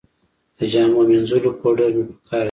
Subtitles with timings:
[0.57, 2.35] د جامو مینځلو پوډر مې په کار دي